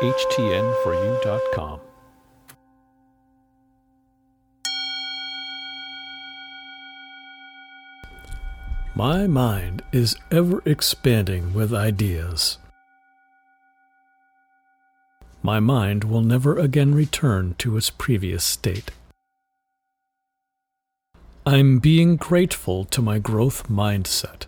HTN4U.com. 0.00 1.80
My 8.94 9.28
mind 9.28 9.82
is 9.92 10.16
ever 10.32 10.60
expanding 10.64 11.54
with 11.54 11.72
ideas. 11.72 12.58
My 15.40 15.60
mind 15.60 16.02
will 16.02 16.22
never 16.22 16.58
again 16.58 16.94
return 16.94 17.54
to 17.58 17.76
its 17.76 17.90
previous 17.90 18.42
state. 18.42 18.90
I'm 21.46 21.78
being 21.78 22.16
grateful 22.16 22.84
to 22.86 23.00
my 23.00 23.18
growth 23.18 23.68
mindset. 23.68 24.47